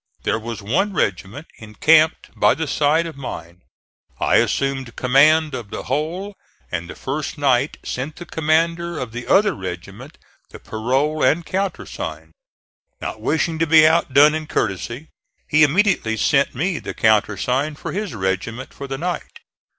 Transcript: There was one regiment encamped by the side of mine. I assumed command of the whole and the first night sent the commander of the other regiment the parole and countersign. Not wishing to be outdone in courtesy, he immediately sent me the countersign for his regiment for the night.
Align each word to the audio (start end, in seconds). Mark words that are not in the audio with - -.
There 0.23 0.39
was 0.39 0.63
one 0.63 0.93
regiment 0.93 1.45
encamped 1.59 2.31
by 2.35 2.55
the 2.55 2.65
side 2.65 3.05
of 3.05 3.15
mine. 3.15 3.61
I 4.19 4.37
assumed 4.37 4.95
command 4.95 5.53
of 5.53 5.69
the 5.69 5.83
whole 5.83 6.33
and 6.71 6.89
the 6.89 6.95
first 6.95 7.37
night 7.37 7.77
sent 7.85 8.15
the 8.15 8.25
commander 8.25 8.97
of 8.97 9.11
the 9.11 9.27
other 9.27 9.53
regiment 9.53 10.17
the 10.49 10.57
parole 10.57 11.21
and 11.21 11.45
countersign. 11.45 12.31
Not 12.99 13.21
wishing 13.21 13.59
to 13.59 13.67
be 13.67 13.85
outdone 13.85 14.33
in 14.33 14.47
courtesy, 14.47 15.09
he 15.47 15.61
immediately 15.61 16.17
sent 16.17 16.55
me 16.55 16.79
the 16.79 16.95
countersign 16.95 17.75
for 17.75 17.91
his 17.91 18.15
regiment 18.15 18.73
for 18.73 18.87
the 18.87 18.97
night. 18.97 19.41